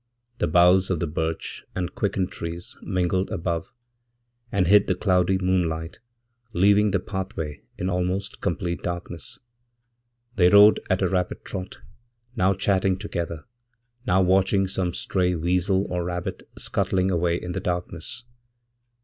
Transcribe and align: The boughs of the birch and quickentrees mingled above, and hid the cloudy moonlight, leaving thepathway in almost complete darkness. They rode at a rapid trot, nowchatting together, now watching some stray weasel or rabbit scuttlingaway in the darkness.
The 0.39 0.47
boughs 0.47 0.89
of 0.89 0.99
the 0.99 1.05
birch 1.05 1.63
and 1.75 1.93
quickentrees 1.93 2.75
mingled 2.81 3.29
above, 3.29 3.71
and 4.51 4.65
hid 4.65 4.87
the 4.87 4.95
cloudy 4.95 5.37
moonlight, 5.37 5.99
leaving 6.53 6.91
thepathway 6.91 7.61
in 7.77 7.87
almost 7.87 8.41
complete 8.41 8.81
darkness. 8.81 9.37
They 10.37 10.49
rode 10.49 10.79
at 10.89 11.03
a 11.03 11.07
rapid 11.07 11.45
trot, 11.45 11.81
nowchatting 12.35 12.97
together, 12.97 13.43
now 14.07 14.23
watching 14.23 14.67
some 14.67 14.95
stray 14.95 15.35
weasel 15.35 15.85
or 15.87 16.03
rabbit 16.03 16.49
scuttlingaway 16.57 17.39
in 17.39 17.51
the 17.51 17.59
darkness. 17.59 18.23